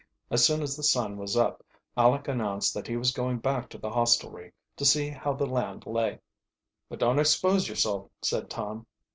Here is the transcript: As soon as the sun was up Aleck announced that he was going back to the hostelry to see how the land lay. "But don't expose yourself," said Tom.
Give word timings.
As 0.31 0.43
soon 0.43 0.63
as 0.63 0.75
the 0.75 0.81
sun 0.81 1.15
was 1.19 1.37
up 1.37 1.63
Aleck 1.95 2.27
announced 2.27 2.73
that 2.73 2.87
he 2.87 2.97
was 2.97 3.11
going 3.11 3.37
back 3.37 3.69
to 3.69 3.77
the 3.77 3.91
hostelry 3.91 4.51
to 4.77 4.83
see 4.83 5.09
how 5.09 5.33
the 5.33 5.45
land 5.45 5.85
lay. 5.85 6.19
"But 6.89 6.97
don't 6.97 7.19
expose 7.19 7.69
yourself," 7.69 8.09
said 8.19 8.49
Tom. 8.49 8.87